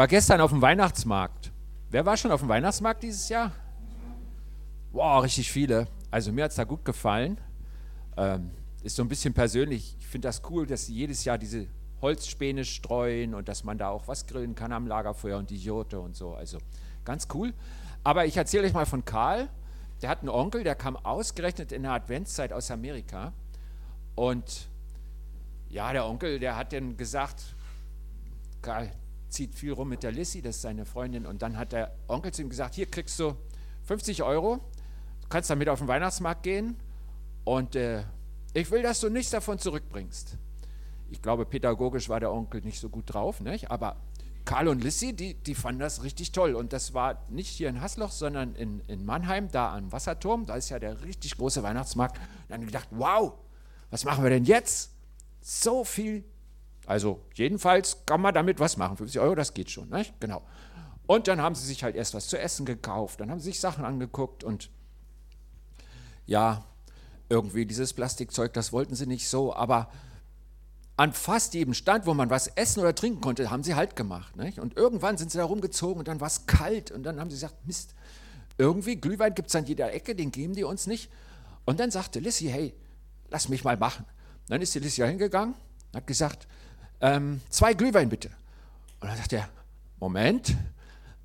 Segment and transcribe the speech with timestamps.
[0.00, 1.52] war gestern auf dem Weihnachtsmarkt.
[1.90, 3.52] Wer war schon auf dem Weihnachtsmarkt dieses Jahr?
[4.92, 5.88] Wow, richtig viele.
[6.10, 7.38] Also mir hat es da gut gefallen.
[8.16, 8.50] Ähm,
[8.82, 9.98] ist so ein bisschen persönlich.
[10.00, 11.66] Ich finde das cool, dass sie jedes Jahr diese
[12.00, 16.00] Holzspäne streuen und dass man da auch was grillen kann am Lagerfeuer und die Jote
[16.00, 16.32] und so.
[16.32, 16.56] Also
[17.04, 17.52] ganz cool.
[18.02, 19.50] Aber ich erzähle euch mal von Karl.
[20.00, 23.34] Der hat einen Onkel, der kam ausgerechnet in der Adventszeit aus Amerika.
[24.14, 24.66] Und
[25.68, 27.54] ja, der Onkel, der hat dann gesagt,
[28.62, 28.90] Karl
[29.30, 31.26] zieht viel rum mit der Lissy, das ist seine Freundin.
[31.26, 33.34] Und dann hat der Onkel zu ihm gesagt, hier kriegst du
[33.84, 34.60] 50 Euro,
[35.22, 36.76] du kannst damit auf den Weihnachtsmarkt gehen
[37.44, 38.04] und äh,
[38.52, 40.36] ich will, dass du nichts davon zurückbringst.
[41.10, 43.70] Ich glaube, pädagogisch war der Onkel nicht so gut drauf, nicht?
[43.70, 43.96] aber
[44.44, 46.54] Karl und Lissy, die, die fanden das richtig toll.
[46.54, 50.46] Und das war nicht hier in Hasloch, sondern in, in Mannheim, da am Wasserturm.
[50.46, 52.16] Da ist ja der richtig große Weihnachtsmarkt.
[52.18, 53.34] Und dann gedacht, wow,
[53.90, 54.92] was machen wir denn jetzt?
[55.40, 56.24] So viel.
[56.86, 58.96] Also jedenfalls kann man damit was machen.
[58.96, 59.88] 50 Euro, das geht schon.
[59.90, 60.18] Nicht?
[60.20, 60.42] Genau.
[61.06, 63.20] Und dann haben sie sich halt erst was zu essen gekauft.
[63.20, 64.44] Dann haben sie sich Sachen angeguckt.
[64.44, 64.70] Und
[66.26, 66.64] ja,
[67.28, 69.54] irgendwie dieses Plastikzeug, das wollten sie nicht so.
[69.54, 69.90] Aber
[70.96, 74.36] an fast jedem Stand, wo man was essen oder trinken konnte, haben sie halt gemacht.
[74.36, 74.58] Nicht?
[74.58, 77.36] Und irgendwann sind sie da rumgezogen und dann war es kalt und dann haben sie
[77.36, 77.94] gesagt, Mist,
[78.58, 81.10] irgendwie Glühwein gibt es an jeder Ecke, den geben die uns nicht.
[81.64, 82.74] Und dann sagte Lissy, hey,
[83.28, 84.04] lass mich mal machen.
[84.48, 85.54] Dann ist die Lissy hingegangen
[85.94, 86.46] hat gesagt,
[87.00, 88.30] ähm, zwei Glühwein bitte.
[89.00, 89.48] Und dann sagt er,
[89.98, 90.56] Moment,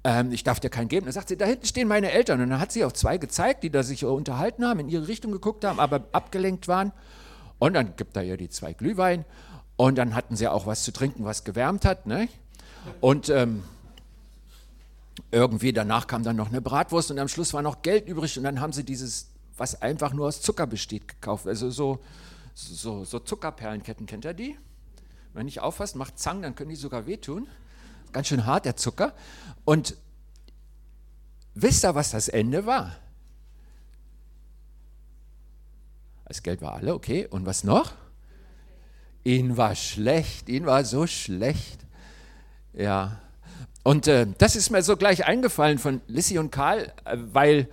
[0.04, 1.06] ähm, ich darf dir keinen geben.
[1.06, 2.42] Dann sagt sie, da hinten stehen meine Eltern.
[2.42, 5.32] Und dann hat sie auf zwei gezeigt, die da sich unterhalten haben, in ihre Richtung
[5.32, 6.92] geguckt haben, aber abgelenkt waren.
[7.60, 9.26] Und dann gibt er ihr die zwei Glühwein
[9.78, 12.06] und dann hatten sie auch was zu trinken, was gewärmt hat.
[12.06, 12.28] Ne?
[13.02, 13.64] Und ähm,
[15.32, 18.44] irgendwie danach kam dann noch eine Bratwurst und am Schluss war noch Geld übrig und
[18.44, 21.48] dann haben sie dieses, was einfach nur aus Zucker besteht, gekauft.
[21.48, 22.00] Also so,
[22.54, 24.58] so, so Zuckerperlenketten, kennt ihr die?
[25.36, 27.48] Wenn ich aufpasst, macht Zang, dann können die sogar wehtun.
[28.14, 29.14] Ganz schön hart, der Zucker.
[29.66, 29.98] Und
[31.54, 32.96] wisst ihr, was das Ende war?
[36.24, 37.28] Das Geld war alle, okay.
[37.30, 37.92] Und was noch?
[39.26, 41.86] Ihnen war schlecht, ihnen war so schlecht.
[42.72, 43.20] Ja.
[43.84, 47.68] Und äh, das ist mir so gleich eingefallen von Lissy und Karl, äh, weil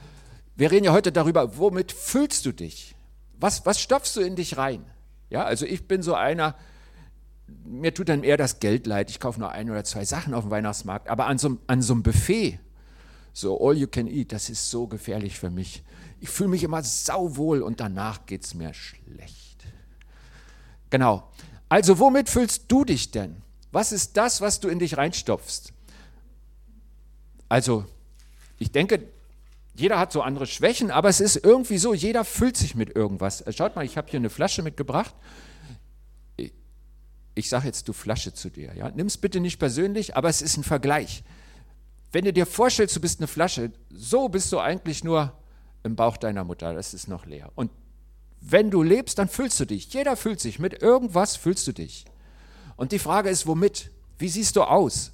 [0.56, 2.97] wir reden ja heute darüber, womit fühlst du dich?
[3.39, 4.84] Was, was stopfst du in dich rein?
[5.31, 6.56] Ja, also ich bin so einer,
[7.65, 9.11] mir tut dann eher das Geld leid.
[9.11, 11.09] Ich kaufe nur ein oder zwei Sachen auf dem Weihnachtsmarkt.
[11.09, 12.59] Aber an so, an so einem Buffet,
[13.33, 15.83] so all you can eat, das ist so gefährlich für mich.
[16.21, 19.65] Ich fühle mich immer sauwohl und danach geht es mir schlecht.
[20.91, 21.29] Genau.
[21.69, 23.37] Also womit fühlst du dich denn?
[23.73, 25.73] Was ist das, was du in dich reinstopfst?
[27.49, 27.87] Also,
[28.59, 29.09] ich denke,
[29.75, 33.43] jeder hat so andere Schwächen, aber es ist irgendwie so, jeder fühlt sich mit irgendwas.
[33.55, 35.15] Schaut mal, ich habe hier eine Flasche mitgebracht.
[37.34, 38.75] Ich sage jetzt du Flasche zu dir.
[38.75, 38.91] Ja?
[38.91, 41.25] Nimm es bitte nicht persönlich, aber es ist ein Vergleich.
[42.10, 45.32] Wenn du dir vorstellst, du bist eine Flasche, so bist du eigentlich nur
[45.82, 47.50] im Bauch deiner Mutter, das ist noch leer.
[47.54, 47.70] Und
[48.41, 49.93] wenn du lebst, dann fühlst du dich.
[49.94, 50.59] Jeder fühlt sich.
[50.59, 52.04] Mit irgendwas fühlst du dich.
[52.76, 53.91] Und die Frage ist, womit?
[54.19, 55.12] Wie siehst du aus?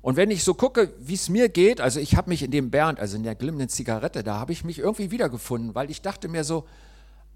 [0.00, 2.70] Und wenn ich so gucke, wie es mir geht, also ich habe mich in dem
[2.70, 6.28] Bernd, also in der glimmenden Zigarette, da habe ich mich irgendwie wiedergefunden, weil ich dachte
[6.28, 6.66] mir so,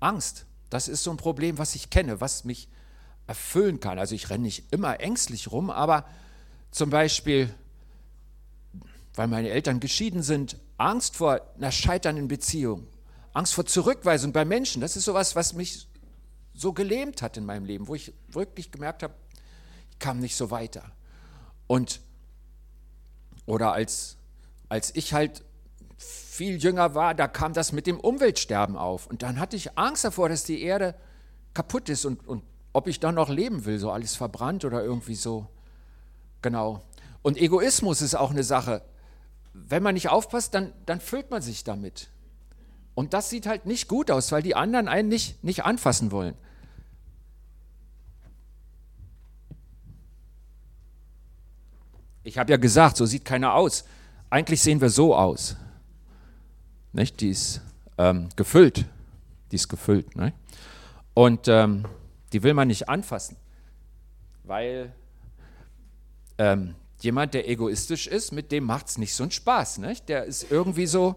[0.01, 2.69] Angst, das ist so ein Problem, was ich kenne, was mich
[3.29, 3.99] erfüllen kann.
[3.99, 6.05] Also ich renne nicht immer ängstlich rum, aber
[6.73, 7.55] zum Beispiel,
[9.15, 12.87] weil meine Eltern geschieden sind, Angst vor einer scheiternden Beziehung,
[13.35, 15.87] Angst vor Zurückweisung bei Menschen, das ist sowas, was mich
[16.55, 19.15] so gelähmt hat in meinem Leben, wo ich wirklich gemerkt habe,
[19.91, 20.83] ich kam nicht so weiter.
[21.67, 22.01] Und
[23.45, 24.17] oder als,
[24.69, 25.45] als ich halt
[25.99, 29.07] viel jünger war, da kam das mit dem Umweltsterben auf.
[29.07, 30.95] Und dann hatte ich Angst davor, dass die Erde
[31.55, 32.43] kaputt ist und, und
[32.79, 35.49] ob ich dann noch leben will, so alles verbrannt oder irgendwie so.
[36.43, 36.81] Genau.
[37.23, 38.83] Und Egoismus ist auch eine Sache.
[39.53, 42.09] Wenn man nicht aufpasst, dann, dann füllt man sich damit.
[42.95, 46.37] Und das sieht halt nicht gut aus, weil die anderen einen nicht, nicht anfassen wollen.
[52.23, 53.87] Ich habe ja gesagt, so sieht keiner aus.
[54.31, 55.57] Eigentlich sehen wir so aus.
[56.93, 57.21] Nicht?
[57.21, 57.61] Die ist
[57.97, 58.85] ähm, gefüllt.
[59.51, 60.15] Die ist gefüllt.
[60.15, 60.33] Ne?
[61.15, 61.85] Und ähm,
[62.33, 63.37] die will man nicht anfassen,
[64.45, 64.93] weil
[66.39, 69.79] ähm, jemand, der egoistisch ist, mit dem macht es nicht so einen Spaß.
[69.79, 70.09] Nicht?
[70.09, 71.17] Der ist irgendwie so,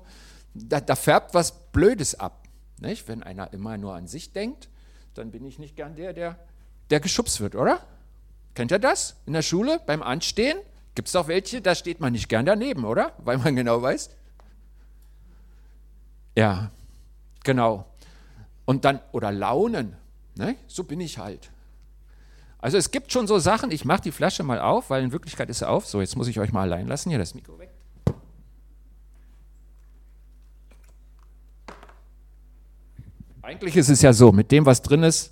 [0.54, 2.48] da, da färbt was Blödes ab.
[2.80, 3.08] Nicht?
[3.08, 4.70] Wenn einer immer nur an sich denkt,
[5.14, 6.40] dann bin ich nicht gern der, der,
[6.90, 7.86] der geschubst wird, oder?
[8.54, 9.16] Kennt ihr das?
[9.26, 10.58] In der Schule beim Anstehen
[10.96, 13.14] gibt es doch welche, da steht man nicht gern daneben, oder?
[13.20, 14.10] Weil man genau weiß.
[16.36, 16.72] Ja,
[17.44, 17.86] genau.
[18.66, 19.96] Und dann, oder Launen,
[20.42, 20.56] ne?
[20.68, 21.52] so bin ich halt.
[22.60, 25.50] Also es gibt schon so Sachen, ich mache die Flasche mal auf, weil in Wirklichkeit
[25.50, 25.88] ist sie auf.
[25.88, 27.10] So, jetzt muss ich euch mal allein lassen.
[27.10, 27.72] Hier das Mikro weg.
[33.42, 35.32] Eigentlich ist es ja so, mit dem, was drin ist,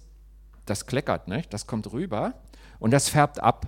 [0.65, 1.43] das kleckert, ne?
[1.51, 2.33] das kommt rüber
[2.79, 3.67] und das färbt ab.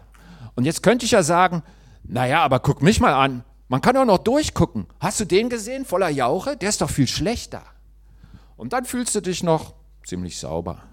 [0.56, 1.64] Und jetzt könnte ich ja sagen,
[2.04, 4.88] naja, aber guck mich mal an, man kann auch noch durchgucken.
[5.00, 6.58] Hast du den gesehen, voller Jauche?
[6.58, 7.64] Der ist doch viel schlechter.
[8.58, 10.84] Und dann fühlst du dich noch ziemlich sauber.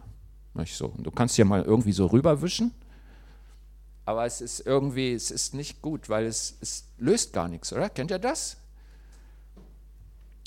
[0.58, 0.92] Nicht so.
[0.98, 2.74] Du kannst hier mal irgendwie so rüberwischen,
[4.04, 7.88] aber es ist irgendwie, es ist nicht gut, weil es, es löst gar nichts, oder?
[7.88, 8.56] Kennt ihr das?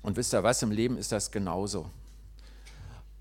[0.04, 1.90] Und wisst ihr was, im Leben ist das genauso.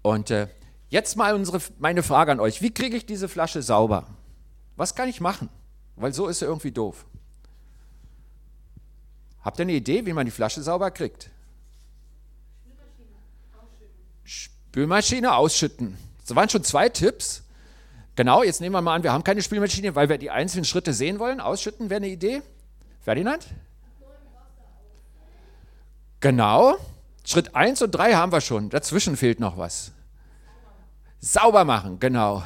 [0.03, 0.49] Und äh,
[0.89, 2.61] jetzt mal unsere, meine Frage an euch.
[2.61, 4.07] Wie kriege ich diese Flasche sauber?
[4.77, 5.49] Was kann ich machen?
[5.97, 7.05] Weil so ist sie irgendwie doof.
[9.43, 11.31] Habt ihr eine Idee, wie man die Flasche sauber kriegt?
[14.25, 16.10] Spülmaschine ausschütten.
[16.31, 17.43] Das waren schon zwei Tipps.
[18.15, 20.93] Genau, jetzt nehmen wir mal an, wir haben keine Spülmaschine, weil wir die einzelnen Schritte
[20.93, 21.41] sehen wollen.
[21.41, 22.43] Ausschütten wäre eine Idee.
[23.01, 23.49] Ferdinand?
[26.21, 26.77] Genau.
[27.25, 28.71] Schritt 1 und 3 haben wir schon.
[28.71, 29.91] Dazwischen fehlt noch was.
[31.19, 32.45] Sauber machen, genau.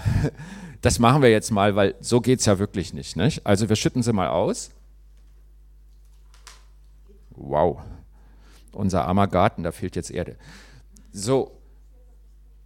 [0.81, 3.47] Das machen wir jetzt mal, weil so geht es ja wirklich nicht, nicht.
[3.47, 4.71] Also wir schütten sie mal aus.
[7.33, 7.83] Wow.
[8.73, 10.37] Unser armer Garten, da fehlt jetzt Erde.
[11.13, 11.53] So.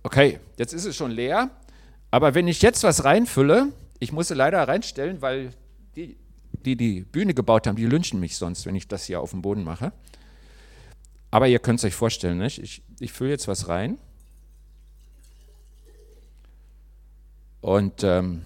[0.08, 1.50] Okay, jetzt ist es schon leer.
[2.10, 5.50] Aber wenn ich jetzt was reinfülle, ich muss sie leider reinstellen, weil
[5.96, 6.16] die,
[6.64, 9.42] die die Bühne gebaut haben, die lynchen mich sonst, wenn ich das hier auf dem
[9.42, 9.92] Boden mache.
[11.30, 12.58] Aber ihr könnt es euch vorstellen, nicht?
[12.58, 13.98] Ich, ich fülle jetzt was rein.
[17.60, 18.40] Und ähm,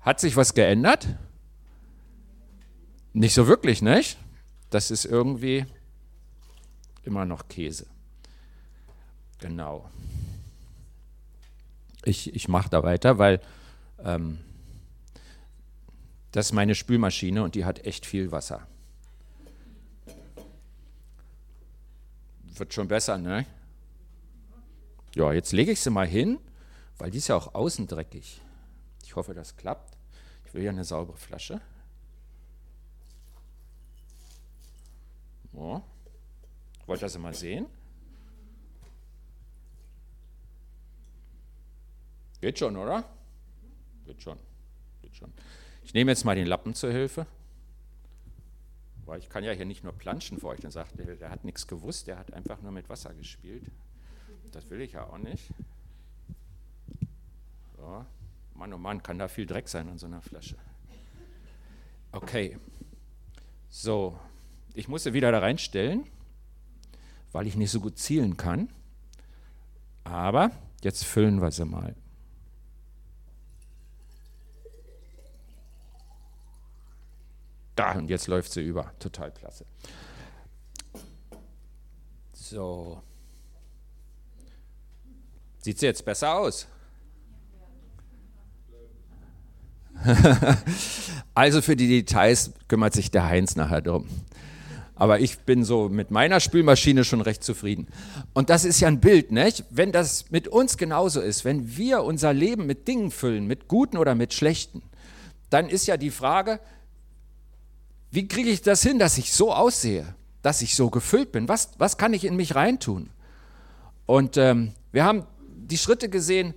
[0.00, 1.06] hat sich was geändert?
[3.12, 4.18] Nicht so wirklich, nicht?
[4.70, 5.64] Das ist irgendwie
[7.04, 7.93] immer noch Käse.
[9.44, 9.90] Genau.
[12.02, 13.42] Ich, ich mache da weiter, weil
[14.02, 14.38] ähm,
[16.32, 18.66] das ist meine Spülmaschine und die hat echt viel Wasser.
[22.54, 23.44] Wird schon besser, ne?
[25.14, 26.38] Ja, jetzt lege ich sie mal hin,
[26.96, 28.40] weil die ist ja auch außen dreckig.
[29.02, 29.94] Ich hoffe, das klappt.
[30.46, 31.60] Ich will ja eine saubere Flasche.
[35.52, 35.82] Oh.
[36.86, 37.66] Wollt ihr das mal sehen?
[42.44, 43.04] Geht schon, oder?
[44.04, 44.38] Geht schon.
[45.00, 45.32] Geht schon.
[45.82, 47.26] Ich nehme jetzt mal den Lappen zur Hilfe.
[49.06, 50.60] Weil ich kann ja hier nicht nur planschen vor euch.
[50.60, 53.64] Dann sagt der, der hat nichts gewusst, der hat einfach nur mit Wasser gespielt.
[54.52, 55.54] Das will ich ja auch nicht.
[57.78, 58.04] So.
[58.52, 60.56] Mann, oh Mann, kann da viel Dreck sein an so einer Flasche.
[62.12, 62.58] Okay.
[63.70, 64.18] So,
[64.74, 66.04] ich muss sie wieder da reinstellen,
[67.32, 68.68] weil ich nicht so gut zielen kann.
[70.04, 70.50] Aber
[70.82, 71.96] jetzt füllen wir sie mal.
[77.74, 78.92] Da, und jetzt läuft sie über.
[78.98, 79.64] Total klasse.
[82.32, 83.02] So.
[85.58, 86.68] Sieht sie jetzt besser aus?
[91.34, 94.08] also für die Details kümmert sich der Heinz nachher drum.
[94.96, 97.88] Aber ich bin so mit meiner Spülmaschine schon recht zufrieden.
[98.32, 99.64] Und das ist ja ein Bild, nicht?
[99.70, 103.96] Wenn das mit uns genauso ist, wenn wir unser Leben mit Dingen füllen, mit guten
[103.96, 104.82] oder mit schlechten,
[105.50, 106.60] dann ist ja die Frage,
[108.14, 111.48] wie kriege ich das hin, dass ich so aussehe, dass ich so gefüllt bin?
[111.48, 113.10] Was, was kann ich in mich reintun?
[114.06, 116.54] Und ähm, wir haben die Schritte gesehen,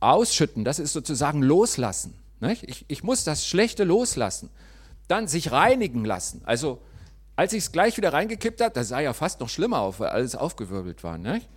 [0.00, 2.14] ausschütten, das ist sozusagen loslassen.
[2.40, 4.50] Ich, ich muss das Schlechte loslassen.
[5.08, 6.42] Dann sich reinigen lassen.
[6.44, 6.82] Also
[7.36, 10.10] als ich es gleich wieder reingekippt habe, das sah ja fast noch schlimmer aus, weil
[10.10, 11.16] alles aufgewirbelt war.
[11.16, 11.48] Nicht?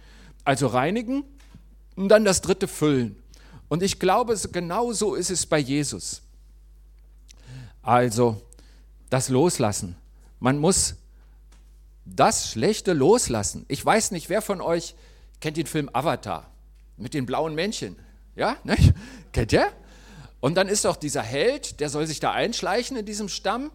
[0.46, 1.25] Also reinigen
[1.98, 3.22] und dann das dritte füllen.
[3.67, 6.22] Und ich glaube, genau so ist es bei Jesus.
[7.81, 8.41] Also
[9.12, 9.96] das Loslassen.
[10.39, 10.96] Man muss
[12.06, 13.65] das Schlechte loslassen.
[13.68, 14.96] Ich weiß nicht, wer von euch
[15.39, 16.50] kennt den Film Avatar
[16.98, 17.96] mit den blauen Männchen.
[18.36, 18.94] Ja, nicht?
[19.34, 19.68] kennt ihr?
[20.39, 23.70] Und dann ist doch dieser Held, der soll sich da einschleichen in diesem Stamm,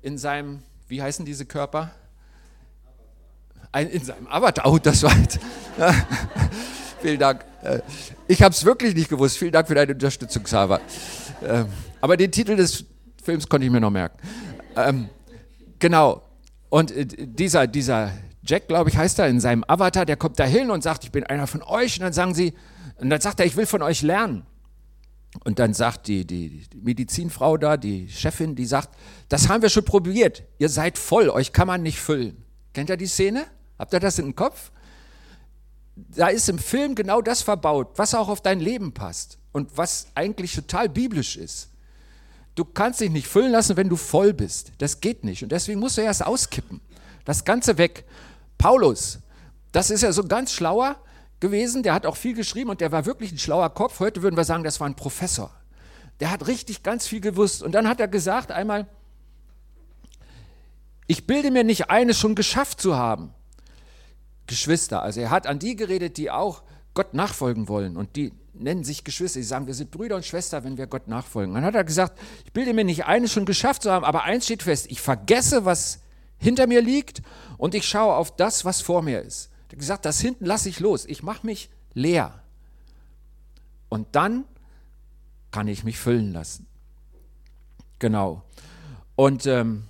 [0.00, 1.90] in seinem wie heißen diese Körper?
[3.70, 4.70] Ein, in seinem Avatar.
[4.70, 5.12] Oh, das war.
[7.00, 7.44] Vielen Dank.
[7.62, 7.80] Äh,
[8.28, 9.38] ich habe es wirklich nicht gewusst.
[9.38, 10.80] Vielen Dank für deine Unterstützung, Xaver.
[11.42, 11.66] Ähm,
[12.00, 12.84] aber den Titel des
[13.22, 14.18] Films konnte ich mir noch merken.
[14.76, 15.08] Ähm,
[15.78, 16.22] genau.
[16.68, 18.12] Und äh, dieser, dieser
[18.44, 21.12] Jack, glaube ich, heißt er, in seinem Avatar, der kommt da hin und sagt, ich
[21.12, 21.98] bin einer von euch.
[21.98, 22.54] Und dann sagen sie,
[22.96, 24.46] und dann sagt er, ich will von euch lernen.
[25.44, 28.90] Und dann sagt die, die, die, Medizinfrau da, die Chefin, die sagt,
[29.28, 30.42] das haben wir schon probiert.
[30.58, 32.44] Ihr seid voll, euch kann man nicht füllen.
[32.74, 33.46] Kennt ihr die Szene?
[33.78, 34.70] Habt ihr das den Kopf?
[35.96, 40.06] da ist im Film genau das verbaut, was auch auf dein Leben passt und was
[40.14, 41.68] eigentlich total biblisch ist.
[42.54, 44.72] Du kannst dich nicht füllen lassen, wenn du voll bist.
[44.78, 45.42] Das geht nicht.
[45.42, 46.80] Und deswegen musst du erst auskippen.
[47.24, 48.04] Das Ganze weg.
[48.58, 49.20] Paulus,
[49.72, 50.96] das ist ja so ganz schlauer
[51.40, 51.82] gewesen.
[51.82, 54.00] Der hat auch viel geschrieben und der war wirklich ein schlauer Kopf.
[54.00, 55.50] Heute würden wir sagen, das war ein Professor.
[56.20, 57.62] Der hat richtig ganz viel gewusst.
[57.62, 58.86] Und dann hat er gesagt einmal,
[61.06, 63.34] ich bilde mir nicht ein, es schon geschafft zu haben.
[64.46, 66.62] Geschwister, also er hat an die geredet, die auch
[66.94, 70.64] Gott nachfolgen wollen und die nennen sich Geschwister, die sagen, wir sind Brüder und Schwester,
[70.64, 71.54] wenn wir Gott nachfolgen.
[71.54, 74.24] Dann hat er gesagt, ich bilde mir nicht ein, es schon geschafft zu haben, aber
[74.24, 76.00] eins steht fest, ich vergesse, was
[76.38, 77.22] hinter mir liegt
[77.56, 79.50] und ich schaue auf das, was vor mir ist.
[79.68, 82.42] Er hat gesagt, das hinten lasse ich los, ich mache mich leer.
[83.88, 84.44] Und dann
[85.50, 86.66] kann ich mich füllen lassen.
[87.98, 88.42] Genau.
[89.16, 89.84] Und ähm,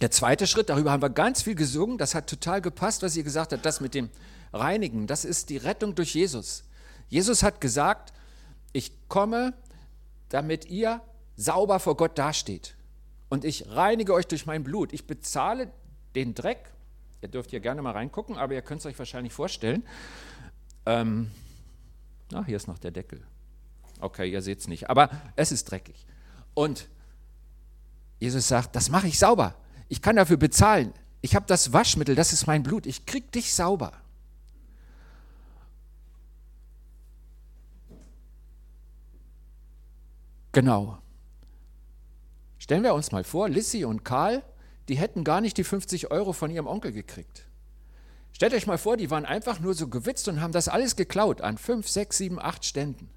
[0.00, 3.24] der zweite Schritt, darüber haben wir ganz viel gesungen, das hat total gepasst, was ihr
[3.24, 4.10] gesagt habt, das mit dem
[4.52, 6.64] Reinigen, das ist die Rettung durch Jesus.
[7.08, 8.12] Jesus hat gesagt,
[8.72, 9.54] ich komme,
[10.28, 11.00] damit ihr
[11.36, 12.76] sauber vor Gott dasteht.
[13.28, 14.92] Und ich reinige euch durch mein Blut.
[14.92, 15.70] Ich bezahle
[16.14, 16.70] den Dreck.
[17.22, 19.84] Ihr dürft hier gerne mal reingucken, aber ihr könnt es euch wahrscheinlich vorstellen.
[20.86, 21.30] Ähm,
[22.30, 23.22] na, hier ist noch der Deckel.
[24.00, 26.06] Okay, ihr seht es nicht, aber es ist dreckig.
[26.52, 26.88] Und
[28.20, 29.54] Jesus sagt, das mache ich sauber.
[29.88, 30.92] Ich kann dafür bezahlen.
[31.20, 32.86] Ich habe das Waschmittel, das ist mein Blut.
[32.86, 33.92] Ich krieg dich sauber.
[40.54, 40.98] Genau.
[42.58, 44.42] Stellen wir uns mal vor, Lissy und Karl,
[44.88, 47.46] die hätten gar nicht die 50 Euro von ihrem Onkel gekriegt.
[48.32, 51.40] Stellt euch mal vor, die waren einfach nur so gewitzt und haben das alles geklaut
[51.40, 53.10] an fünf, sechs, sieben, acht Ständen.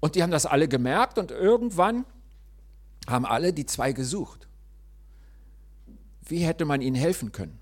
[0.00, 2.04] Und die haben das alle gemerkt und irgendwann
[3.06, 4.48] haben alle die zwei gesucht.
[6.22, 7.58] Wie hätte man ihnen helfen können?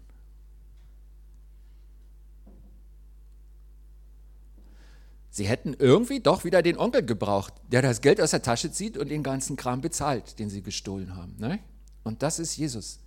[5.34, 8.98] Sie hätten irgendwie doch wieder den Onkel gebraucht, der das Geld aus der Tasche zieht
[8.98, 11.36] und den ganzen Kram bezahlt, den sie gestohlen haben.
[11.38, 11.58] Ne?
[12.04, 13.00] Und das ist Jesus.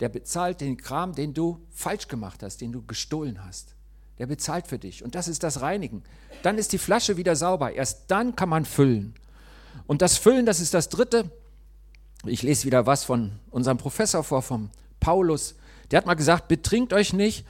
[0.00, 3.76] Der bezahlt den Kram, den du falsch gemacht hast, den du gestohlen hast.
[4.18, 5.04] Der bezahlt für dich.
[5.04, 6.02] Und das ist das Reinigen.
[6.42, 7.70] Dann ist die Flasche wieder sauber.
[7.70, 9.14] Erst dann kann man füllen.
[9.86, 11.30] Und das Füllen, das ist das Dritte.
[12.26, 15.54] Ich lese wieder was von unserem Professor vor, vom Paulus.
[15.92, 17.46] Der hat mal gesagt, betrinkt euch nicht,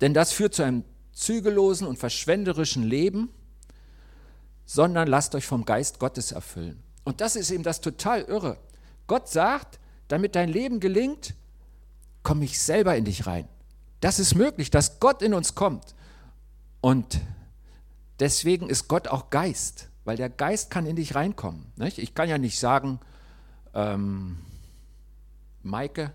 [0.00, 0.82] denn das führt zu einem
[1.16, 3.30] zügellosen und verschwenderischen Leben,
[4.66, 6.82] sondern lasst euch vom Geist Gottes erfüllen.
[7.04, 8.58] Und das ist eben das total irre.
[9.06, 11.34] Gott sagt, damit dein Leben gelingt,
[12.22, 13.48] komme ich selber in dich rein.
[14.00, 15.94] Das ist möglich, dass Gott in uns kommt.
[16.82, 17.20] Und
[18.20, 21.72] deswegen ist Gott auch Geist, weil der Geist kann in dich reinkommen.
[21.78, 23.00] Ich kann ja nicht sagen,
[23.72, 24.38] ähm,
[25.62, 26.12] Maike,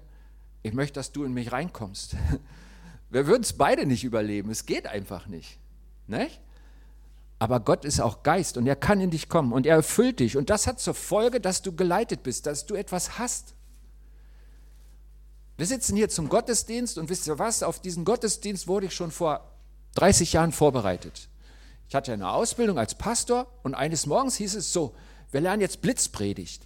[0.62, 2.16] ich möchte, dass du in mich reinkommst.
[3.12, 4.50] Wir würden es beide nicht überleben.
[4.50, 5.60] Es geht einfach nicht.
[6.08, 6.42] nicht.
[7.38, 10.38] Aber Gott ist auch Geist und er kann in dich kommen und er erfüllt dich.
[10.38, 13.54] Und das hat zur Folge, dass du geleitet bist, dass du etwas hast.
[15.58, 17.64] Wir sitzen hier zum Gottesdienst und wisst ihr was?
[17.64, 19.52] Auf diesen Gottesdienst wurde ich schon vor
[19.96, 21.28] 30 Jahren vorbereitet.
[21.90, 24.96] Ich hatte eine Ausbildung als Pastor und eines Morgens hieß es so:
[25.32, 26.66] Wir lernen jetzt Blitzpredigt.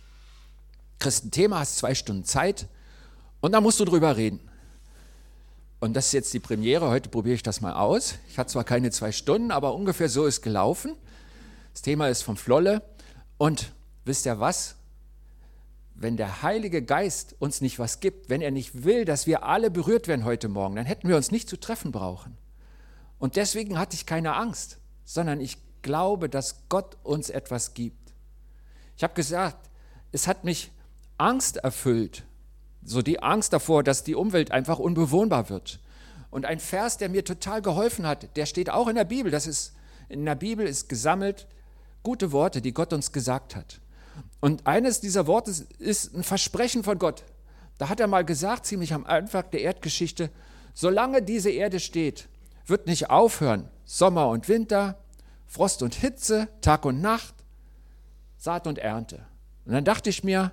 [1.00, 2.68] Christen Thema, hast zwei Stunden Zeit
[3.42, 4.40] und da musst du drüber reden.
[5.86, 6.90] Und das ist jetzt die Premiere.
[6.90, 8.16] Heute probiere ich das mal aus.
[8.28, 10.96] Ich hatte zwar keine zwei Stunden, aber ungefähr so ist gelaufen.
[11.74, 12.82] Das Thema ist vom Flolle.
[13.38, 13.72] Und
[14.04, 14.78] wisst ihr was?
[15.94, 19.70] Wenn der Heilige Geist uns nicht was gibt, wenn er nicht will, dass wir alle
[19.70, 22.36] berührt werden heute Morgen, dann hätten wir uns nicht zu treffen brauchen.
[23.20, 28.12] Und deswegen hatte ich keine Angst, sondern ich glaube, dass Gott uns etwas gibt.
[28.98, 29.70] Ich habe gesagt,
[30.12, 30.72] es hat mich
[31.20, 32.24] Angst erfüllt,
[32.86, 35.80] so die Angst davor, dass die Umwelt einfach unbewohnbar wird.
[36.30, 39.32] Und ein Vers, der mir total geholfen hat, der steht auch in der Bibel.
[39.32, 39.74] Das ist,
[40.08, 41.48] in der Bibel ist gesammelt
[42.04, 43.82] gute Worte, die Gott uns gesagt hat.
[44.40, 47.24] Und eines dieser Worte ist ein Versprechen von Gott.
[47.78, 50.30] Da hat er mal gesagt, ziemlich am Anfang der Erdgeschichte,
[50.74, 52.30] solange diese Erde steht,
[52.66, 54.98] wird nicht aufhören Sommer und Winter,
[55.48, 57.34] Frost und Hitze, Tag und Nacht,
[58.38, 59.26] Saat und Ernte.
[59.66, 60.52] Und dann dachte ich mir,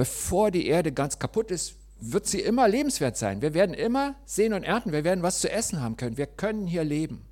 [0.00, 3.42] bevor die Erde ganz kaputt ist, wird sie immer lebenswert sein.
[3.42, 6.16] Wir werden immer sehen und ernten, wir werden was zu essen haben können.
[6.16, 7.26] Wir können hier leben,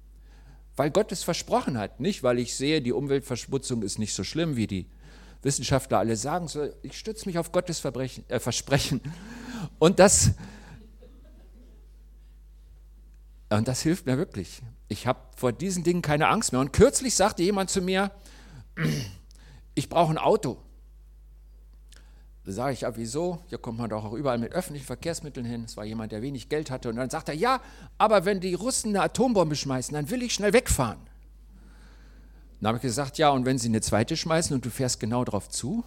[0.76, 1.98] weil Gott es versprochen hat.
[1.98, 4.86] Nicht, weil ich sehe, die Umweltverschmutzung ist nicht so schlimm, wie die
[5.40, 6.46] Wissenschaftler alle sagen.
[6.82, 9.00] Ich stütze mich auf Gottes äh, Versprechen.
[9.78, 10.32] Und das,
[13.48, 14.60] und das hilft mir wirklich.
[14.88, 16.60] Ich habe vor diesen Dingen keine Angst mehr.
[16.60, 18.10] Und kürzlich sagte jemand zu mir,
[19.74, 20.58] ich brauche ein Auto
[22.48, 23.42] Da sage ich, ja, wieso?
[23.48, 25.64] Hier kommt man doch auch überall mit öffentlichen Verkehrsmitteln hin.
[25.64, 26.88] Es war jemand, der wenig Geld hatte.
[26.88, 27.60] Und dann sagt er, ja,
[27.98, 30.96] aber wenn die Russen eine Atombombe schmeißen, dann will ich schnell wegfahren.
[32.58, 35.26] Dann habe ich gesagt, ja, und wenn sie eine zweite schmeißen und du fährst genau
[35.26, 35.84] drauf zu?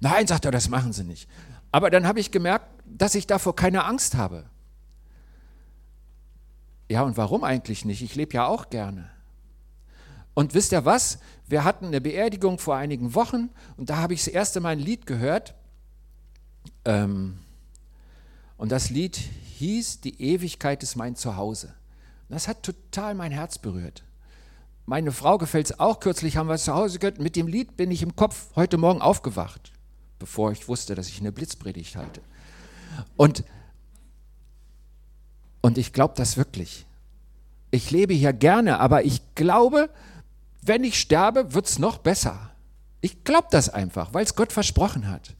[0.00, 1.28] Nein, sagt er, das machen sie nicht.
[1.70, 4.46] Aber dann habe ich gemerkt, dass ich davor keine Angst habe.
[6.88, 8.00] Ja, und warum eigentlich nicht?
[8.00, 9.10] Ich lebe ja auch gerne.
[10.32, 11.18] Und wisst ihr was?
[11.46, 14.78] Wir hatten eine Beerdigung vor einigen Wochen und da habe ich das erste Mal ein
[14.78, 15.54] Lied gehört.
[16.84, 17.38] Ähm,
[18.56, 21.74] und das Lied hieß Die Ewigkeit ist mein Zuhause.
[22.28, 24.02] Das hat total mein Herz berührt.
[24.86, 26.00] Meine Frau gefällt es auch.
[26.00, 27.20] Kürzlich haben wir es zu Hause gehört.
[27.20, 29.72] Mit dem Lied bin ich im Kopf heute Morgen aufgewacht,
[30.18, 32.20] bevor ich wusste, dass ich eine Blitzpredigt halte.
[33.16, 33.44] Und,
[35.60, 36.86] und ich glaube das wirklich.
[37.70, 39.90] Ich lebe hier gerne, aber ich glaube,
[40.62, 42.50] wenn ich sterbe, wird es noch besser.
[43.00, 45.34] Ich glaube das einfach, weil es Gott versprochen hat.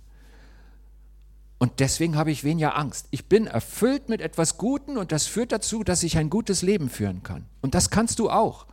[1.65, 3.09] Und deswegen habe ich weniger Angst.
[3.11, 6.91] Ich bin erfüllt mit etwas Guten und das führt dazu, dass ich ein gutes Leben
[6.91, 7.47] führen kann.
[7.63, 8.67] Und das kannst du auch.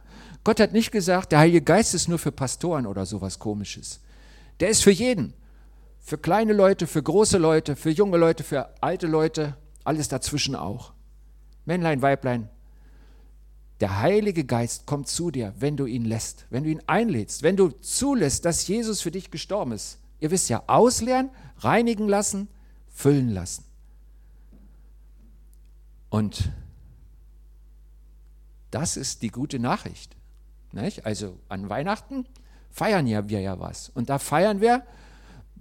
[0.44, 4.02] Gott hat nicht gesagt, der Heilige Geist ist nur für Pastoren oder sowas komisches.
[4.60, 5.34] Der ist für jeden.
[6.02, 9.56] Für kleine Leute, für große Leute, für junge Leute, für alte Leute,
[9.86, 10.92] alles dazwischen auch.
[11.64, 12.50] Männlein, Weiblein.
[13.80, 17.56] Der Heilige Geist kommt zu dir, wenn du ihn lässt, wenn du ihn einlädst, wenn
[17.56, 19.98] du zulässt, dass Jesus für dich gestorben ist.
[20.20, 21.30] Ihr wisst ja, ausleeren,
[21.60, 22.50] reinigen lassen,
[22.92, 23.64] füllen lassen.
[26.10, 26.52] Und
[28.70, 30.16] das ist die gute Nachricht.
[30.72, 31.06] Nicht?
[31.06, 32.26] Also an Weihnachten
[32.70, 33.90] feiern ja wir ja was.
[33.90, 34.84] Und da feiern wir,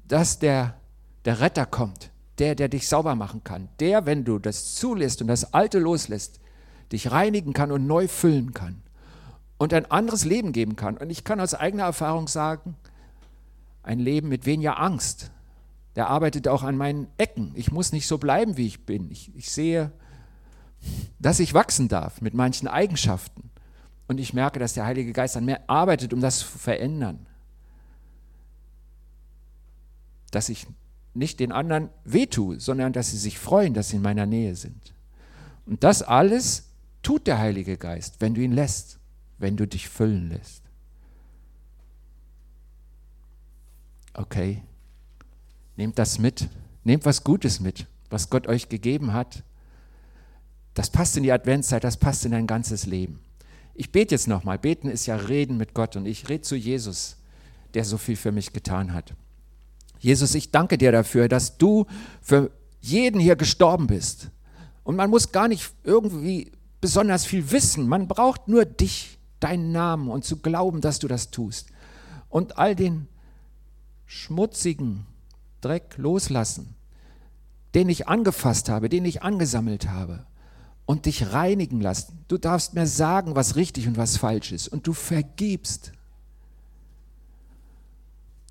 [0.06, 0.74] dass der,
[1.24, 3.68] der Retter kommt, der, der dich sauber machen kann.
[3.80, 6.40] Der, wenn du das zulässt und das Alte loslässt,
[6.92, 8.82] dich reinigen kann und neu füllen kann.
[9.58, 10.96] Und ein anderes Leben geben kann.
[10.96, 12.76] Und ich kann aus eigener Erfahrung sagen,
[13.82, 15.30] ein Leben mit weniger Angst.
[15.96, 17.52] Der arbeitet auch an meinen Ecken.
[17.54, 19.10] Ich muss nicht so bleiben, wie ich bin.
[19.10, 19.92] Ich, ich sehe,
[21.18, 23.50] dass ich wachsen darf mit manchen Eigenschaften.
[24.06, 27.26] Und ich merke, dass der Heilige Geist an mir arbeitet, um das zu verändern.
[30.30, 30.66] Dass ich
[31.14, 34.94] nicht den anderen wehtue, sondern dass sie sich freuen, dass sie in meiner Nähe sind.
[35.66, 36.70] Und das alles
[37.02, 38.98] tut der Heilige Geist, wenn du ihn lässt,
[39.38, 40.62] wenn du dich füllen lässt.
[44.14, 44.62] Okay,
[45.80, 46.46] nehmt das mit,
[46.84, 49.44] nehmt was Gutes mit, was Gott euch gegeben hat.
[50.74, 53.18] Das passt in die Adventszeit, das passt in dein ganzes Leben.
[53.74, 54.58] Ich bete jetzt nochmal.
[54.58, 57.16] Beten ist ja Reden mit Gott und ich rede zu Jesus,
[57.72, 59.14] der so viel für mich getan hat.
[59.98, 61.86] Jesus, ich danke dir dafür, dass du
[62.20, 62.50] für
[62.82, 64.28] jeden hier gestorben bist.
[64.84, 67.88] Und man muss gar nicht irgendwie besonders viel wissen.
[67.88, 71.68] Man braucht nur dich, deinen Namen und zu glauben, dass du das tust.
[72.28, 73.08] Und all den
[74.04, 75.06] schmutzigen
[75.60, 76.74] Dreck loslassen,
[77.74, 80.26] den ich angefasst habe, den ich angesammelt habe
[80.90, 82.24] und dich reinigen lassen.
[82.26, 84.66] Du darfst mir sagen, was richtig und was falsch ist.
[84.66, 85.92] Und du vergibst.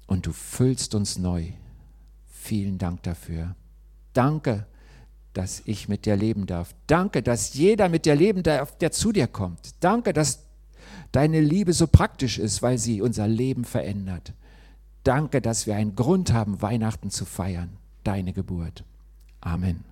[0.08, 1.48] Und du füllst uns neu.
[2.30, 3.56] Vielen Dank dafür.
[4.14, 4.66] Danke,
[5.34, 6.74] dass ich mit dir leben darf.
[6.88, 9.76] Danke, dass jeder mit dir leben darf, der zu dir kommt.
[9.82, 10.46] Danke, dass
[11.12, 14.34] deine Liebe so praktisch ist, weil sie unser Leben verändert.
[15.04, 17.78] Danke, dass wir einen Grund haben, Weihnachten zu feiern.
[18.04, 18.84] Deine Geburt.
[19.42, 19.84] Amen.